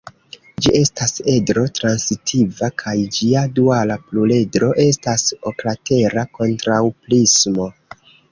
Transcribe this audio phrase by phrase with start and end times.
[0.65, 7.69] Ĝi estas edro-transitiva kaj ĝia duala pluredro estas oklatera kontraŭprismo.